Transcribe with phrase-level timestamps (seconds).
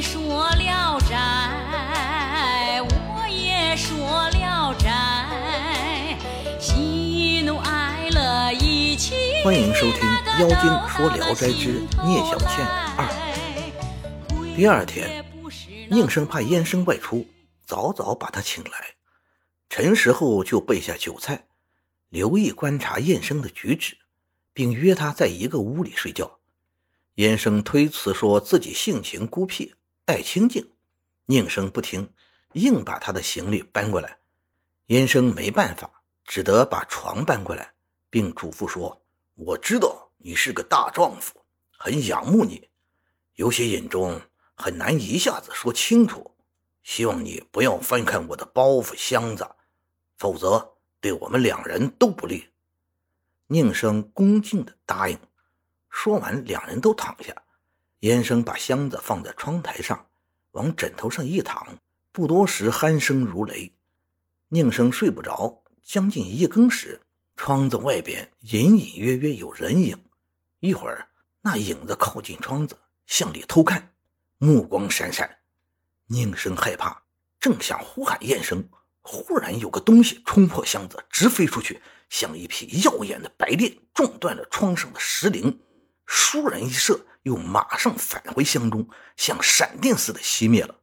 [0.00, 6.18] 说聊斋，我也说聊斋，
[6.60, 9.14] 喜怒哀乐一起。
[9.42, 10.00] 欢迎收听
[10.40, 13.08] 《妖精说聊斋之聂小倩二》。
[14.54, 15.24] 第二天，
[15.88, 17.26] 宁生怕燕生外出，
[17.64, 18.70] 早早把他请来。
[19.70, 21.46] 辰时后就备下酒菜，
[22.10, 23.96] 留意观察燕生的举止，
[24.52, 26.38] 并约他在一个屋里睡觉。
[27.14, 29.74] 燕生推辞说自己性情孤僻，
[30.06, 30.72] 爱清静。
[31.26, 32.08] 宁生不听，
[32.52, 34.18] 硬把他的行李搬过来。
[34.86, 35.90] 燕生没办法，
[36.24, 37.74] 只得把床搬过来，
[38.08, 41.44] 并嘱咐说：“我知道你是个大丈夫，
[41.76, 42.68] 很仰慕你，
[43.34, 44.20] 有些隐衷
[44.54, 46.36] 很难一下子说清楚。
[46.84, 49.44] 希望你不要翻看我的包袱箱子。”
[50.16, 52.48] 否则，对我们两人都不利。
[53.48, 55.18] 宁生恭敬的答应。
[55.90, 57.34] 说完，两人都躺下。
[58.00, 60.06] 燕生把箱子放在窗台上，
[60.52, 61.78] 往枕头上一躺，
[62.12, 63.72] 不多时，鼾声如雷。
[64.48, 67.00] 宁生睡不着，将近一更时，
[67.36, 69.98] 窗子外边隐隐约约有人影。
[70.60, 71.08] 一会儿，
[71.40, 73.92] 那影子靠近窗子，向里偷看，
[74.38, 75.38] 目光闪闪。
[76.06, 77.02] 宁生害怕，
[77.40, 78.68] 正想呼喊燕生。
[79.00, 85.56] 忽然有个东西冲破箱子，直飞出去，像一匹耀眼的白链，撞断了窗上的石棂，
[86.06, 90.80] 倏然一射，又马上返回箱中，像闪电似的熄灭了。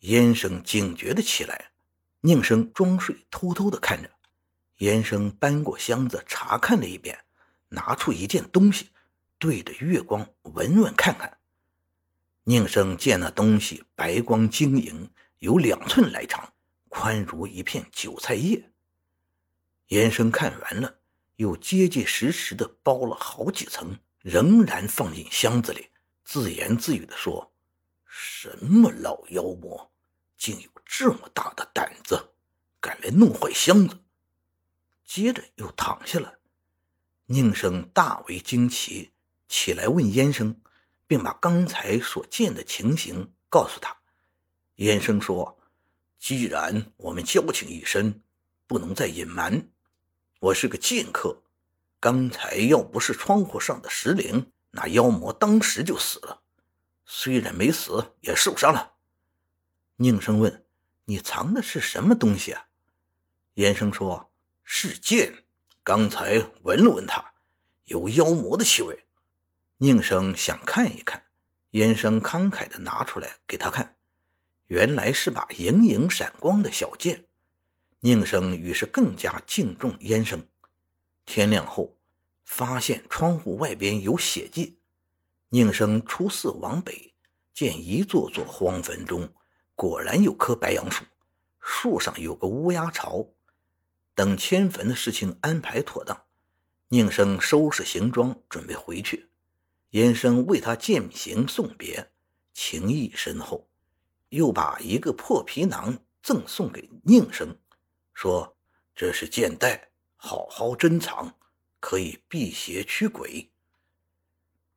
[0.00, 1.72] 燕生警觉的起来，
[2.20, 4.10] 宁生装睡，偷偷的看着。
[4.78, 7.18] 燕生搬过箱子查看了一遍，
[7.68, 8.90] 拿出一件东西，
[9.38, 11.38] 对着月光闻闻看看。
[12.44, 16.52] 宁生见那东西白光晶莹，有两寸来长。
[16.88, 18.70] 宽如一片韭菜叶。
[19.86, 20.98] 严生看完了，
[21.36, 25.90] 又结结实实的包了好几层，仍然放进箱子里，
[26.24, 27.52] 自言自语的说
[28.08, 29.92] ：“什么老妖魔，
[30.36, 32.30] 竟有这么大的胆子，
[32.80, 33.98] 敢来弄坏箱子？”
[35.04, 36.38] 接着又躺下了。
[37.26, 39.12] 宁生大为惊奇，
[39.48, 40.60] 起来问燕生，
[41.06, 43.96] 并把刚才所见的情形告诉他。
[44.76, 45.58] 燕生说。
[46.18, 48.22] 既然我们交情已深，
[48.68, 49.68] 不能再隐瞒。
[50.38, 51.41] 我是个剑客，
[52.02, 56.42] 刚才要不是窗户上的石灵，那妖魔当时就死了。
[57.06, 58.94] 虽然没死，也受伤了。
[59.98, 60.66] 宁生问
[61.06, 62.66] ：“你藏的是什么东西啊？”
[63.54, 64.32] 燕生说
[64.64, 65.44] ：“是剑。
[65.84, 67.34] 刚才闻了闻它，
[67.84, 69.04] 有妖魔的气味。”
[69.78, 71.26] 宁生想看一看，
[71.70, 73.94] 燕生慷慨地拿出来给他看。
[74.66, 77.26] 原来是把莹莹闪光的小剑，
[78.00, 80.44] 宁生于是更加敬重燕生。
[81.24, 81.96] 天亮后，
[82.44, 84.78] 发现窗户外边有血迹。
[85.48, 87.14] 宁生出寺往北，
[87.52, 89.32] 见一座座荒坟中，
[89.74, 91.04] 果然有棵白杨树，
[91.60, 93.26] 树上有个乌鸦巢。
[94.14, 96.24] 等迁坟的事情安排妥当，
[96.88, 99.28] 宁生收拾行装准备回去。
[99.90, 102.10] 燕生为他饯行送别，
[102.54, 103.68] 情谊深厚。
[104.30, 107.54] 又把一个破皮囊赠送给宁生，
[108.14, 108.56] 说
[108.96, 109.90] ：“这是剑袋，
[110.24, 111.34] 好好珍藏，
[111.80, 113.50] 可以辟邪驱鬼。”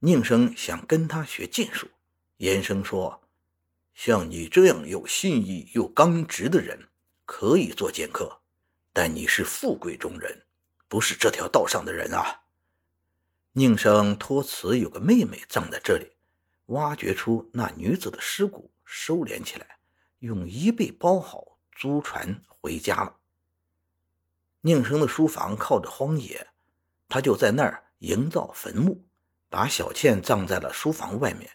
[0.00, 1.88] 宁生想跟他学剑术，
[2.36, 3.22] 严生说
[3.94, 6.88] ：“像你这样有信义又刚直的人，
[7.24, 8.42] 可以做剑客，
[8.92, 10.44] 但你是富贵中人，
[10.88, 12.42] 不是这条道上的人啊。”
[13.52, 16.06] 宁生托辞有个妹妹葬在这里，
[16.66, 18.70] 挖掘出那女子的尸骨。
[18.84, 19.78] 收敛起来，
[20.18, 23.19] 用衣被包好，租船回家了。
[24.62, 26.48] 宁生的书房靠着荒野，
[27.08, 29.02] 他就在那儿营造坟墓，
[29.48, 31.50] 把小倩葬在了书房外面。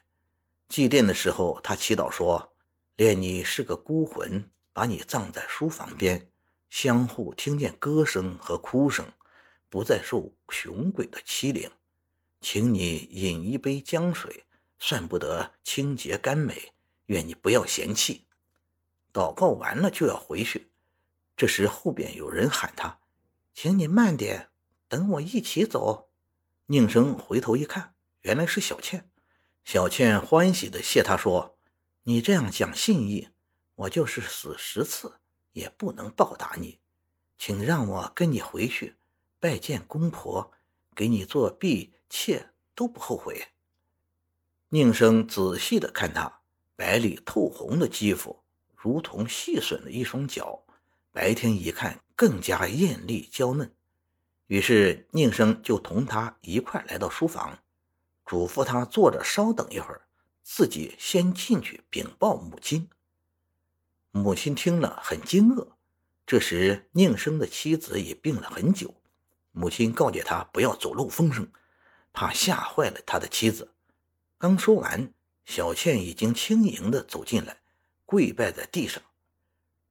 [0.68, 2.54] 祭奠的时候，他祈祷说
[2.98, 6.28] ：“念你是个孤魂，把你葬在书房边，
[6.70, 9.06] 相互听见歌声和哭声，
[9.70, 11.70] 不再受雄鬼的欺凌，
[12.42, 14.46] 请你饮一杯江水，
[14.80, 16.72] 算不得清洁甘美。”
[17.08, 18.26] 愿你不要嫌弃。
[19.14, 20.72] 祷告完了就要回去，
[21.36, 23.00] 这时后边有人喊他
[23.54, 24.50] ：“请你慢点，
[24.88, 26.10] 等我一起走。”
[26.68, 29.10] 宁生回头一看，原来是小倩。
[29.64, 31.58] 小倩欢喜的谢他说
[32.04, 33.30] ：“你这样讲信义，
[33.76, 35.20] 我就是死十次
[35.52, 36.80] 也不能报答你，
[37.38, 38.96] 请让我跟你回去
[39.40, 40.52] 拜见公婆，
[40.96, 43.50] 给你做婢妾都不后悔。”
[44.70, 46.42] 宁生仔细的看他。
[46.78, 48.44] 白里透红的肌肤，
[48.76, 50.66] 如同细损的一双脚，
[51.16, 53.74] 白天一看更加艳丽娇嫩。
[54.48, 57.58] 于是宁生就同他一块来到书房，
[58.26, 60.02] 嘱咐他坐着稍等一会儿，
[60.44, 62.90] 自己先进去禀报母亲。
[64.12, 65.70] 母亲听了很惊愕。
[66.26, 68.94] 这时，宁生的妻子也病了很久，
[69.54, 71.48] 母亲告诫他不要走漏风声，
[72.12, 73.72] 怕吓坏了他的妻子。
[74.38, 75.14] 刚说完，
[75.46, 77.62] 小倩已经轻盈地走进来，
[78.06, 79.02] 跪拜在地上。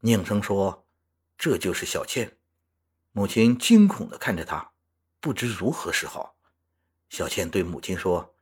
[0.01, 0.84] 宁生说
[1.37, 2.37] ：“这就是小倩。”
[3.13, 4.73] 母亲惊恐地看着她，
[5.21, 6.37] 不知如何是好。
[7.09, 8.35] 小倩对母亲说：“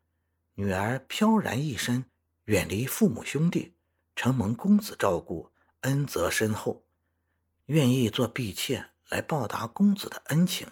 [0.55, 2.07] 女儿飘然一身，
[2.45, 3.75] 远离父母兄弟，
[4.17, 5.51] 承蒙公子照顾，
[5.83, 6.85] 恩泽深厚。”
[7.67, 10.67] 愿意做婢妾来报答公子的恩情。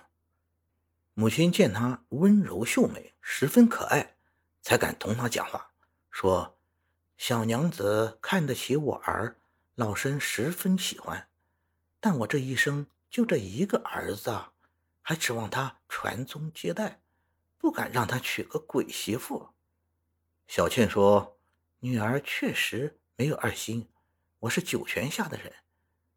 [1.15, 4.17] 母亲见她温柔秀美，十分可爱，
[4.63, 5.71] 才敢同她讲话，
[6.11, 6.59] 说
[7.19, 9.37] ：“小娘子看得起我儿，
[9.75, 11.29] 老身十分喜欢。
[12.01, 14.53] 但我这一生就这一个儿子啊，
[15.03, 17.03] 还指望他传宗接代，
[17.59, 19.51] 不敢让他娶个鬼媳妇。”
[20.49, 21.39] 小倩说
[21.81, 23.89] ：“女儿确实没有二心，
[24.41, 25.53] 我是九泉下的人。”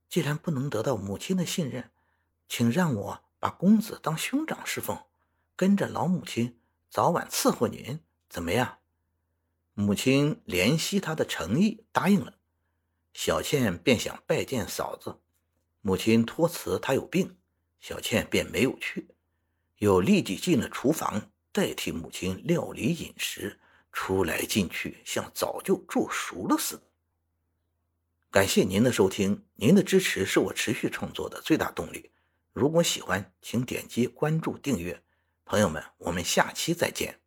[0.09, 1.91] 既然不能得到母亲的信任，
[2.47, 5.05] 请让我把公子当兄长侍奉，
[5.55, 8.77] 跟着老母亲早晚伺候您，怎么样？
[9.73, 12.37] 母亲怜惜他的诚意，答应了。
[13.11, 15.19] 小倩便想拜见嫂子，
[15.85, 17.35] 母亲托辞她有病，
[17.81, 19.09] 小倩便没有去，
[19.79, 23.59] 又立即进了厨房，代替母亲料理饮食，
[23.91, 26.83] 出来进去像早就做熟了似的。
[28.31, 32.11] 感谢您的收听，您的支持是我持续创作的最大动力。
[32.53, 35.03] 如果喜欢，请点击关注订阅。
[35.43, 37.22] 朋友们，我们下期再见。